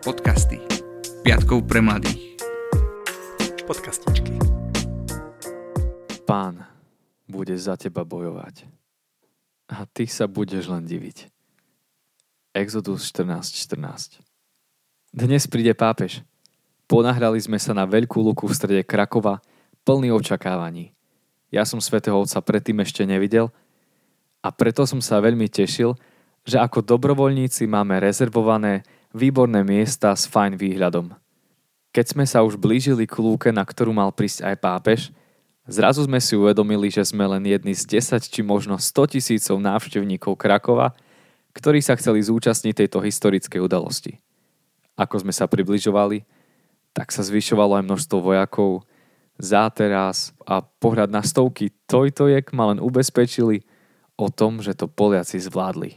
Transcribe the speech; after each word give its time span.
Podcasty. 0.00 0.56
Piatkov 1.20 1.68
pre 1.68 1.84
mladých. 1.84 2.40
Podcastičky. 3.68 4.32
Pán 6.24 6.64
bude 7.28 7.52
za 7.60 7.76
teba 7.76 8.00
bojovať. 8.08 8.64
A 9.68 9.84
ty 9.84 10.08
sa 10.08 10.24
budeš 10.24 10.72
len 10.72 10.88
diviť. 10.88 11.28
Exodus 12.56 13.12
14.14 13.12 14.24
Dnes 15.12 15.44
príde 15.44 15.76
pápež. 15.76 16.24
Ponahrali 16.88 17.36
sme 17.36 17.60
sa 17.60 17.76
na 17.76 17.84
veľkú 17.84 18.24
luku 18.24 18.48
v 18.48 18.56
strede 18.56 18.82
Krakova, 18.88 19.44
plný 19.84 20.16
očakávaní. 20.16 20.96
Ja 21.52 21.68
som 21.68 21.76
svätého 21.76 22.16
Otca 22.16 22.40
predtým 22.40 22.80
ešte 22.80 23.04
nevidel 23.04 23.52
a 24.40 24.48
preto 24.48 24.88
som 24.88 25.04
sa 25.04 25.20
veľmi 25.20 25.52
tešil, 25.52 25.92
že 26.48 26.56
ako 26.56 26.88
dobrovoľníci 26.88 27.68
máme 27.68 28.00
rezervované 28.00 28.80
výborné 29.10 29.66
miesta 29.66 30.14
s 30.14 30.26
fajn 30.30 30.54
výhľadom. 30.58 31.14
Keď 31.90 32.06
sme 32.14 32.24
sa 32.26 32.46
už 32.46 32.54
blížili 32.54 33.02
k 33.06 33.18
lúke, 33.18 33.50
na 33.50 33.66
ktorú 33.66 33.90
mal 33.90 34.14
prísť 34.14 34.46
aj 34.46 34.56
pápež, 34.62 35.00
zrazu 35.66 36.06
sme 36.06 36.22
si 36.22 36.38
uvedomili, 36.38 36.86
že 36.86 37.02
sme 37.02 37.26
len 37.26 37.42
jedni 37.42 37.74
z 37.74 37.98
10 37.98 38.22
či 38.30 38.40
možno 38.46 38.78
100 38.78 39.18
tisícov 39.18 39.58
návštevníkov 39.58 40.38
Krakova, 40.38 40.94
ktorí 41.50 41.82
sa 41.82 41.98
chceli 41.98 42.22
zúčastniť 42.22 42.86
tejto 42.86 43.02
historickej 43.02 43.58
udalosti. 43.58 44.22
Ako 44.94 45.26
sme 45.26 45.34
sa 45.34 45.50
približovali, 45.50 46.22
tak 46.94 47.10
sa 47.10 47.26
zvyšovalo 47.26 47.82
aj 47.82 47.86
množstvo 47.86 48.18
vojakov, 48.22 48.86
záteraz 49.40 50.36
a 50.44 50.62
pohľad 50.62 51.10
na 51.10 51.24
stovky 51.24 51.72
tojtojek 51.88 52.52
ma 52.54 52.70
len 52.70 52.78
ubezpečili 52.78 53.66
o 54.14 54.28
tom, 54.28 54.60
že 54.60 54.76
to 54.76 54.86
Poliaci 54.86 55.40
zvládli. 55.40 55.96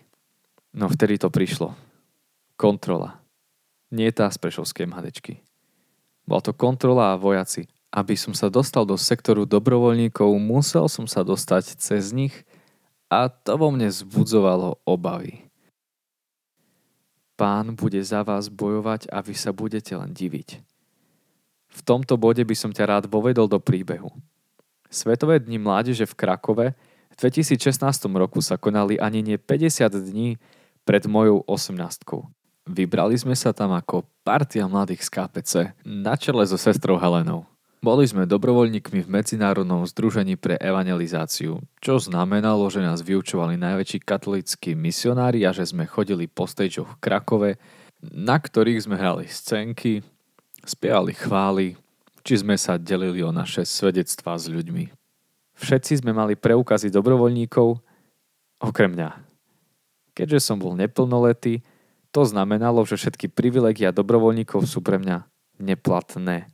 No 0.73 0.90
vtedy 0.90 1.20
to 1.20 1.30
prišlo. 1.30 1.76
Kontrola. 2.55 3.21
Nie 3.93 4.09
tá 4.09 4.30
z 4.30 4.38
Prešovskej 4.41 4.89
MHDčky. 4.89 5.41
Bola 6.26 6.41
to 6.41 6.54
kontrola 6.55 7.13
a 7.13 7.20
vojaci. 7.20 7.68
Aby 7.93 8.18
som 8.18 8.34
sa 8.34 8.49
dostal 8.49 8.90
do 8.90 8.98
sektoru 8.98 9.45
dobrovoľníkov, 9.45 10.34
musel 10.41 10.90
som 10.90 11.05
sa 11.05 11.21
dostať 11.21 11.77
cez 11.77 12.10
nich 12.10 12.34
a 13.05 13.29
to 13.29 13.54
vo 13.54 13.70
mne 13.70 13.85
zbudzovalo 13.93 14.82
obavy. 14.82 15.45
Pán 17.37 17.77
bude 17.77 18.01
za 18.01 18.26
vás 18.26 18.49
bojovať 18.49 19.10
a 19.13 19.21
vy 19.21 19.38
sa 19.38 19.54
budete 19.54 19.93
len 19.93 20.10
diviť. 20.10 20.62
V 21.73 21.79
tomto 21.82 22.17
bode 22.17 22.41
by 22.41 22.55
som 22.57 22.73
ťa 22.73 22.85
rád 22.85 23.04
vovedol 23.10 23.49
do 23.49 23.57
príbehu. 23.62 24.10
Svetové 24.93 25.41
dni 25.41 25.57
mládeže 25.57 26.05
v 26.05 26.17
Krakove 26.17 26.67
v 27.13 27.15
2016 27.17 27.82
roku 28.13 28.41
sa 28.41 28.57
konali 28.57 28.98
ani 28.98 29.21
nie 29.21 29.38
50 29.38 29.90
dní 30.10 30.41
pred 30.85 31.05
mojou 31.05 31.45
18. 31.45 31.73
Vybrali 32.64 33.20
sme 33.20 33.36
sa 33.36 33.52
tam 33.52 33.76
ako 33.76 34.08
partia 34.24 34.64
mladých 34.72 35.04
z 35.04 35.10
KPC 35.12 35.54
na 35.84 36.16
čele 36.16 36.48
so 36.48 36.56
sestrou 36.56 36.96
Helenou. 36.96 37.44
Boli 37.84 38.08
sme 38.08 38.24
dobrovoľníkmi 38.24 39.04
v 39.04 39.12
Medzinárodnom 39.12 39.84
združení 39.84 40.40
pre 40.40 40.56
evangelizáciu, 40.56 41.60
čo 41.84 41.94
znamenalo, 42.00 42.64
že 42.72 42.80
nás 42.80 43.04
vyučovali 43.04 43.60
najväčší 43.60 44.08
katolíckí 44.08 44.72
misionári 44.72 45.44
a 45.44 45.52
že 45.52 45.68
sme 45.68 45.84
chodili 45.84 46.32
po 46.32 46.48
stageoch 46.48 46.96
v 46.96 47.02
Krakove, 47.04 47.52
na 48.00 48.40
ktorých 48.40 48.88
sme 48.88 48.96
hrali 48.96 49.28
scénky, 49.28 50.00
spievali 50.64 51.12
chvály, 51.12 51.76
či 52.24 52.40
sme 52.40 52.56
sa 52.56 52.80
delili 52.80 53.20
o 53.20 53.36
naše 53.36 53.68
svedectvá 53.68 54.40
s 54.40 54.48
ľuďmi. 54.48 54.88
Všetci 55.60 56.00
sme 56.00 56.16
mali 56.16 56.40
preukazy 56.40 56.88
dobrovoľníkov, 56.88 57.84
okrem 58.64 58.96
mňa. 58.96 59.10
Keďže 60.16 60.40
som 60.40 60.56
bol 60.56 60.80
neplnoletý, 60.80 61.60
to 62.14 62.22
znamenalo, 62.30 62.86
že 62.86 62.96
všetky 62.96 63.34
privilegia 63.34 63.90
dobrovoľníkov 63.90 64.69
sú 64.69 64.86
pre 64.86 65.02
mňa 65.02 65.25
neplatné, 65.58 66.46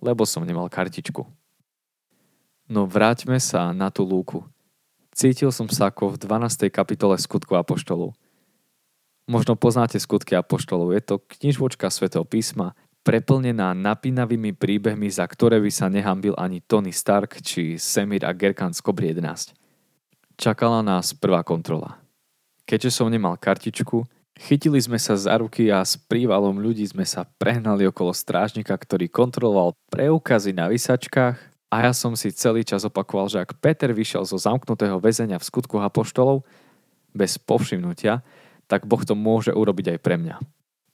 lebo 0.00 0.24
som 0.24 0.48
nemal 0.48 0.72
kartičku. 0.72 1.28
No 2.72 2.88
vráťme 2.88 3.36
sa 3.36 3.76
na 3.76 3.92
tú 3.92 4.08
lúku. 4.08 4.40
Cítil 5.12 5.52
som 5.52 5.68
sa 5.68 5.92
ako 5.92 6.16
v 6.16 6.24
12. 6.24 6.72
kapitole 6.72 7.20
skutku 7.20 7.52
Apoštolov. 7.54 8.16
Možno 9.28 9.54
poznáte 9.60 10.00
skutky 10.00 10.32
Apoštolov, 10.34 10.96
je 10.96 11.02
to 11.04 11.16
knižvočka 11.20 11.92
svätého 11.92 12.24
písma, 12.24 12.72
preplnená 13.04 13.76
napínavými 13.76 14.56
príbehmi, 14.56 15.12
za 15.12 15.28
ktoré 15.28 15.60
by 15.60 15.68
sa 15.68 15.92
nehambil 15.92 16.32
ani 16.40 16.64
Tony 16.64 16.90
Stark 16.90 17.44
či 17.44 17.76
Semir 17.76 18.24
a 18.24 18.32
Gerkan 18.32 18.72
z 18.72 18.80
Kobri 18.80 19.12
11. 19.12 19.52
Čakala 20.40 20.80
nás 20.80 21.12
prvá 21.12 21.44
kontrola. 21.44 22.00
Keďže 22.64 22.90
som 22.96 23.12
nemal 23.12 23.36
kartičku, 23.36 24.08
chytili 24.38 24.78
sme 24.82 24.98
sa 24.98 25.14
za 25.14 25.38
ruky 25.38 25.70
a 25.70 25.82
s 25.82 25.94
prívalom 25.94 26.58
ľudí 26.58 26.84
sme 26.86 27.06
sa 27.06 27.26
prehnali 27.38 27.86
okolo 27.88 28.10
strážnika, 28.10 28.74
ktorý 28.74 29.06
kontroloval 29.08 29.78
preukazy 29.90 30.54
na 30.54 30.66
vysačkách 30.70 31.36
a 31.74 31.76
ja 31.82 31.92
som 31.94 32.14
si 32.14 32.30
celý 32.30 32.62
čas 32.62 32.86
opakoval, 32.86 33.26
že 33.26 33.42
ak 33.42 33.58
Peter 33.58 33.90
vyšiel 33.90 34.22
zo 34.22 34.38
zamknutého 34.38 35.02
väzenia 35.02 35.42
v 35.42 35.48
skutku 35.48 35.82
apoštolov 35.82 36.46
bez 37.10 37.34
povšimnutia, 37.38 38.22
tak 38.70 38.86
Boh 38.86 39.02
to 39.02 39.18
môže 39.18 39.50
urobiť 39.50 39.96
aj 39.96 39.98
pre 39.98 40.16
mňa. 40.18 40.38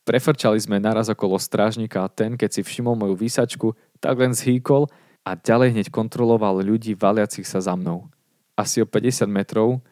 Prefrčali 0.09 0.59
sme 0.59 0.81
naraz 0.81 1.13
okolo 1.13 1.37
strážnika 1.37 2.03
a 2.03 2.09
ten, 2.11 2.35
keď 2.35 2.51
si 2.51 2.61
všimol 2.65 2.97
moju 2.97 3.15
výsačku, 3.15 3.77
tak 4.01 4.19
len 4.19 4.33
zhýkol 4.33 4.89
a 5.23 5.37
ďalej 5.37 5.77
hneď 5.77 5.87
kontroloval 5.93 6.65
ľudí 6.65 6.97
valiacich 6.97 7.45
sa 7.45 7.61
za 7.61 7.77
mnou. 7.77 8.09
Asi 8.57 8.81
o 8.81 8.89
50 8.89 9.29
metrov 9.29 9.85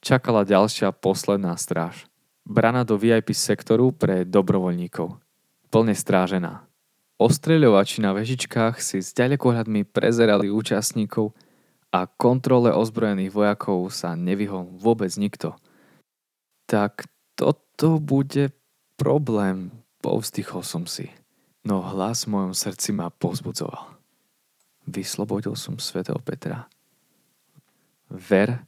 čakala 0.00 0.48
ďalšia 0.48 0.90
posledná 0.96 1.54
stráž. 1.60 2.09
Brana 2.50 2.82
do 2.82 2.98
VIP 2.98 3.30
sektoru 3.30 3.94
pre 3.94 4.26
dobrovoľníkov. 4.26 5.22
Plne 5.70 5.94
strážená. 5.94 6.66
Ostreľovači 7.14 8.02
na 8.02 8.10
vežičkách 8.10 8.82
si 8.82 8.98
s 8.98 9.14
ďalekohľadmi 9.14 9.86
prezerali 9.86 10.50
účastníkov 10.50 11.30
a 11.94 12.10
kontrole 12.10 12.74
ozbrojených 12.74 13.30
vojakov 13.30 13.94
sa 13.94 14.18
nevyhol 14.18 14.66
vôbec 14.66 15.14
nikto. 15.14 15.54
Tak 16.66 17.06
toto 17.38 18.02
bude 18.02 18.50
problém, 18.98 19.70
povzdychol 20.02 20.66
som 20.66 20.90
si. 20.90 21.06
No 21.62 21.86
hlas 21.86 22.26
v 22.26 22.34
mojom 22.34 22.54
srdci 22.58 22.90
ma 22.90 23.14
povzbudzoval. 23.14 23.94
Vyslobodil 24.90 25.54
som 25.54 25.78
svätého 25.78 26.18
Petra. 26.18 26.66
Ver, 28.10 28.66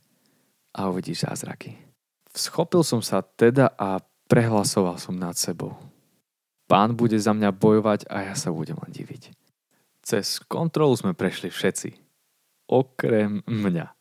a 0.70 0.86
uvidíš 0.86 1.26
zázraky. 1.26 1.91
Schopil 2.32 2.80
som 2.80 3.04
sa 3.04 3.20
teda 3.20 3.76
a 3.76 4.00
prehlasoval 4.24 4.96
som 4.96 5.12
nad 5.12 5.36
sebou. 5.36 5.76
Pán 6.64 6.96
bude 6.96 7.20
za 7.20 7.36
mňa 7.36 7.52
bojovať 7.52 8.08
a 8.08 8.32
ja 8.32 8.34
sa 8.34 8.48
budem 8.48 8.80
len 8.80 8.88
diviť. 8.88 9.36
Cez 10.00 10.40
kontrolu 10.48 10.96
sme 10.96 11.12
prešli 11.12 11.52
všetci. 11.52 12.00
Okrem 12.72 13.44
mňa. 13.44 13.92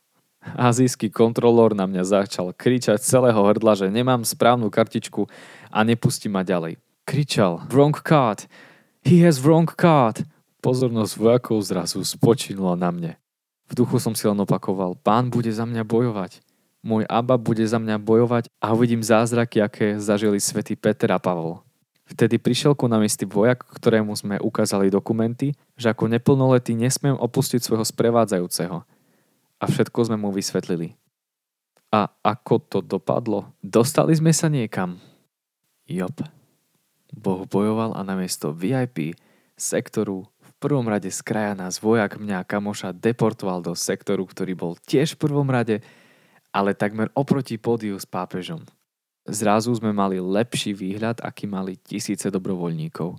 Azijský 0.55 1.11
kontrolór 1.11 1.75
na 1.75 1.83
mňa 1.85 2.07
začal 2.07 2.55
kričať 2.55 3.03
celého 3.03 3.37
hrdla, 3.37 3.75
že 3.75 3.91
nemám 3.91 4.23
správnu 4.23 4.71
kartičku 4.71 5.27
a 5.67 5.83
nepustí 5.83 6.31
ma 6.31 6.47
ďalej. 6.47 6.79
Kričal, 7.03 7.67
wrong 7.67 7.93
card, 7.93 8.47
he 9.03 9.19
has 9.27 9.43
wrong 9.43 9.67
card. 9.67 10.23
Pozornosť 10.63 11.13
vojakov 11.19 11.59
zrazu 11.67 11.99
spočinula 12.07 12.79
na 12.79 12.89
mne. 12.95 13.11
V 13.67 13.83
duchu 13.83 13.99
som 13.99 14.15
si 14.15 14.23
len 14.23 14.39
opakoval, 14.39 14.95
pán 14.95 15.27
bude 15.27 15.51
za 15.51 15.67
mňa 15.67 15.83
bojovať 15.83 16.39
môj 16.81 17.05
Abba 17.07 17.37
bude 17.37 17.61
za 17.65 17.77
mňa 17.77 18.01
bojovať 18.01 18.49
a 18.57 18.73
uvidím 18.73 19.05
zázraky, 19.05 19.61
aké 19.61 19.87
zažili 20.01 20.41
svätý 20.41 20.73
Peter 20.77 21.09
a 21.13 21.21
Pavol. 21.21 21.61
Vtedy 22.11 22.35
prišiel 22.41 22.75
ku 22.75 22.91
nám 22.91 23.07
istý 23.07 23.23
vojak, 23.23 23.63
ktorému 23.71 24.11
sme 24.19 24.35
ukázali 24.43 24.91
dokumenty, 24.91 25.55
že 25.79 25.87
ako 25.87 26.11
neplnoletý 26.11 26.75
nesmiem 26.75 27.15
opustiť 27.15 27.63
svojho 27.63 27.87
sprevádzajúceho. 27.87 28.83
A 29.61 29.63
všetko 29.63 30.11
sme 30.11 30.19
mu 30.19 30.33
vysvetlili. 30.35 30.99
A 31.93 32.11
ako 32.19 32.59
to 32.67 32.79
dopadlo? 32.83 33.55
Dostali 33.63 34.11
sme 34.11 34.35
sa 34.35 34.51
niekam. 34.51 34.99
Jop. 35.87 36.19
Boh 37.15 37.47
bojoval 37.47 37.95
a 37.95 38.01
namiesto 38.03 38.51
VIP 38.51 39.15
sektoru 39.59 40.25
v 40.39 40.51
prvom 40.57 40.87
rade 40.87 41.11
z 41.11 41.19
kraja 41.21 41.53
nás 41.53 41.77
vojak 41.77 42.17
mňa 42.17 42.47
kamoša 42.47 42.95
deportoval 42.95 43.61
do 43.61 43.75
sektoru, 43.77 44.25
ktorý 44.25 44.55
bol 44.55 44.73
tiež 44.87 45.15
v 45.15 45.29
prvom 45.29 45.47
rade 45.47 45.83
ale 46.51 46.75
takmer 46.75 47.07
oproti 47.15 47.55
pódiu 47.55 47.95
s 47.95 48.03
pápežom. 48.03 48.63
Zrazu 49.23 49.71
sme 49.71 49.95
mali 49.95 50.19
lepší 50.19 50.75
výhľad, 50.75 51.23
aký 51.23 51.47
mali 51.47 51.79
tisíce 51.79 52.27
dobrovoľníkov. 52.27 53.15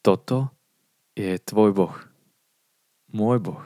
Toto 0.00 0.48
je 1.12 1.36
tvoj 1.36 1.76
Boh. 1.76 1.96
Môj 3.12 3.38
Boh. 3.44 3.62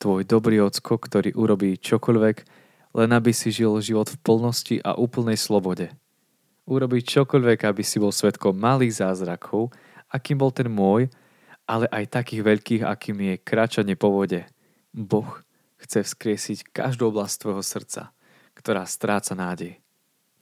Tvoj 0.00 0.24
dobrý 0.24 0.64
ocko, 0.64 0.96
ktorý 0.96 1.36
urobí 1.36 1.76
čokoľvek, 1.76 2.36
len 2.96 3.10
aby 3.12 3.30
si 3.34 3.52
žil 3.52 3.76
život 3.84 4.08
v 4.08 4.20
plnosti 4.24 4.76
a 4.80 4.96
úplnej 4.96 5.36
slobode. 5.36 5.92
Urobí 6.64 7.02
čokoľvek, 7.02 7.66
aby 7.66 7.82
si 7.82 7.98
bol 7.98 8.14
svetkom 8.14 8.54
malých 8.54 9.02
zázrakov, 9.02 9.74
akým 10.08 10.38
bol 10.38 10.54
ten 10.54 10.70
môj, 10.70 11.10
ale 11.66 11.90
aj 11.90 12.22
takých 12.22 12.42
veľkých, 12.46 12.82
akým 12.86 13.18
je 13.18 13.34
kračanie 13.42 13.98
po 13.98 14.14
vode. 14.14 14.46
Boh 14.94 15.42
chce 15.82 16.06
vzkriesiť 16.06 16.70
každú 16.70 17.10
oblasť 17.10 17.34
tvojho 17.42 17.64
srdca, 17.66 18.14
ktorá 18.54 18.86
stráca 18.86 19.34
nádej. 19.34 19.82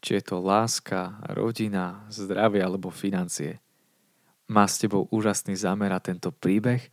či 0.01 0.17
je 0.17 0.33
to 0.33 0.41
láska, 0.41 1.21
rodina, 1.37 2.09
zdravie 2.09 2.65
alebo 2.65 2.89
financie. 2.89 3.61
Má 4.49 4.65
s 4.65 4.81
tebou 4.81 5.05
úžasný 5.13 5.53
zámer 5.57 5.93
a 5.93 6.01
tento 6.01 6.33
príbeh 6.33 6.89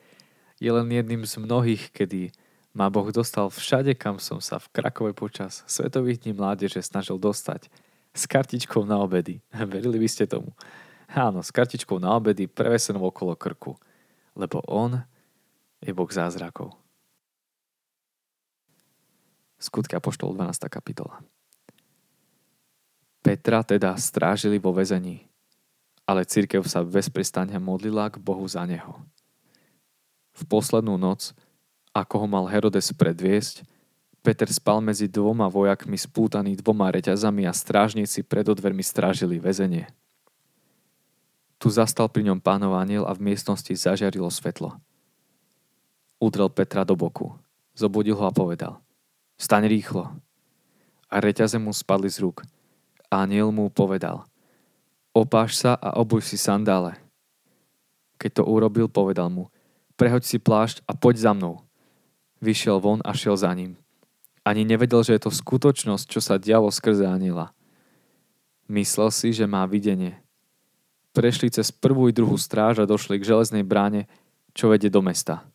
je 0.59 0.67
len 0.67 0.91
jedným 0.91 1.23
z 1.23 1.39
mnohých, 1.39 1.89
kedy 1.95 2.35
ma 2.75 2.91
Boh 2.91 3.09
dostal 3.09 3.49
všade, 3.49 3.95
kam 3.97 4.21
som 4.21 4.37
sa 4.37 4.61
v 4.61 4.69
Krakove 4.69 5.15
počas 5.15 5.63
Svetových 5.65 6.27
dní 6.27 6.37
mládeže 6.37 6.83
snažil 6.83 7.17
dostať. 7.17 7.71
S 8.13 8.29
kartičkou 8.29 8.85
na 8.85 9.01
obedy. 9.01 9.41
Verili 9.71 9.97
by 9.97 10.09
ste 10.09 10.29
tomu? 10.29 10.53
Áno, 11.07 11.39
s 11.39 11.49
kartičkou 11.49 11.97
na 11.97 12.13
obedy 12.13 12.45
prevesenou 12.45 13.07
okolo 13.07 13.33
krku. 13.39 13.79
Lebo 14.37 14.61
On 14.67 14.93
je 15.81 15.89
Boh 15.95 16.09
zázrakov. 16.11 16.75
Skutky 19.57 19.97
Apoštol 19.97 20.37
12. 20.37 20.69
kapitola. 20.69 21.17
Petra 23.25 23.65
teda 23.65 23.97
strážili 23.97 24.61
vo 24.61 24.69
väzení, 24.69 25.25
ale 26.05 26.29
církev 26.29 26.61
sa 26.69 26.85
bez 26.85 27.09
prestania 27.09 27.57
modlila 27.57 28.13
k 28.13 28.21
Bohu 28.21 28.45
za 28.45 28.61
neho. 28.69 29.01
V 30.37 30.45
poslednú 30.45 30.93
noc, 31.01 31.33
ako 31.89 32.21
ho 32.21 32.27
mal 32.29 32.45
Herodes 32.45 32.93
predviesť, 32.93 33.65
Peter 34.21 34.45
spal 34.53 34.77
medzi 34.77 35.09
dvoma 35.09 35.49
vojakmi 35.49 35.97
spútaný 35.97 36.53
dvoma 36.61 36.93
reťazami 36.93 37.49
a 37.49 37.53
strážnici 37.55 38.21
pred 38.21 38.45
odvermi 38.45 38.85
strážili 38.85 39.41
väzenie. 39.41 39.89
Tu 41.57 41.73
zastal 41.73 42.05
pri 42.13 42.29
ňom 42.29 42.37
pánov 42.37 42.77
aniel 42.77 43.09
a 43.09 43.17
v 43.17 43.33
miestnosti 43.33 43.73
zažiarilo 43.73 44.29
svetlo. 44.29 44.77
Udrel 46.21 46.53
Petra 46.53 46.85
do 46.85 46.93
boku, 46.93 47.33
zobudil 47.73 48.13
ho 48.13 48.29
a 48.29 48.29
povedal– 48.29 48.77
Staň 49.37 49.69
rýchlo. 49.69 50.09
A 51.07 51.15
reťaze 51.21 51.61
mu 51.61 51.69
spadli 51.69 52.09
z 52.09 52.25
rúk. 52.25 52.41
Aniel 53.07 53.53
mu 53.55 53.71
povedal, 53.71 54.27
opáš 55.15 55.61
sa 55.61 55.77
a 55.79 55.95
obuj 55.95 56.25
si 56.25 56.35
sandále. 56.35 56.99
Keď 58.17 58.41
to 58.41 58.43
urobil, 58.43 58.91
povedal 58.91 59.29
mu, 59.31 59.47
prehoď 59.95 60.25
si 60.25 60.37
plášť 60.41 60.83
a 60.89 60.97
poď 60.97 61.15
za 61.21 61.31
mnou. 61.31 61.63
Vyšiel 62.43 62.81
von 62.81 62.99
a 63.05 63.13
šiel 63.13 63.37
za 63.37 63.53
ním. 63.53 63.77
Ani 64.43 64.65
nevedel, 64.65 65.05
že 65.05 65.15
je 65.15 65.21
to 65.23 65.31
skutočnosť, 65.31 66.05
čo 66.09 66.19
sa 66.19 66.41
dialo 66.41 66.73
skrze 66.73 67.05
aniela. 67.05 67.53
Myslel 68.67 69.13
si, 69.13 69.31
že 69.31 69.47
má 69.47 69.63
videnie. 69.69 70.19
Prešli 71.15 71.47
cez 71.53 71.71
prvú 71.71 72.09
i 72.09 72.15
druhú 72.15 72.35
stráž 72.35 72.83
a 72.83 72.89
došli 72.89 73.21
k 73.21 73.27
železnej 73.31 73.63
bráne, 73.63 74.09
čo 74.51 74.67
vedie 74.73 74.91
do 74.91 74.99
mesta. 74.99 75.45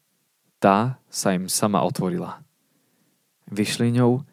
Tá 0.63 1.03
sa 1.11 1.35
im 1.35 1.51
sama 1.51 1.83
otvorila. 1.83 2.41
Vyšli 3.53 3.93
ňou 4.01 4.25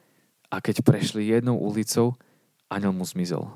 a 0.48 0.64
keď 0.64 0.80
prešli 0.80 1.28
jednou 1.28 1.60
ulicou, 1.60 2.16
aniel 2.72 2.96
mu 2.96 3.04
zmizol. 3.04 3.52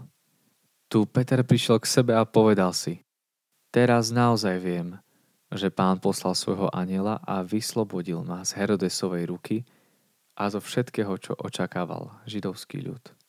Tu 0.92 1.07
Peter 1.07 1.39
prišiel 1.39 1.80
k 1.80 1.88
sebe 1.88 2.12
a 2.12 2.27
povedal 2.27 2.75
si, 2.75 3.00
teraz 3.71 4.12
naozaj 4.12 4.60
viem, 4.60 5.00
že 5.48 5.71
pán 5.71 6.04
poslal 6.04 6.36
svojho 6.36 6.68
aniela 6.75 7.24
a 7.24 7.39
vyslobodil 7.42 8.27
ma 8.27 8.44
z 8.44 8.60
Herodesovej 8.60 9.24
ruky 9.31 9.57
a 10.36 10.51
zo 10.51 10.60
všetkého, 10.60 11.15
čo 11.15 11.31
očakával 11.39 12.12
židovský 12.27 12.83
ľud. 12.83 13.23